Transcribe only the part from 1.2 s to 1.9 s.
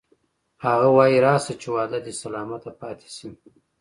راشه چې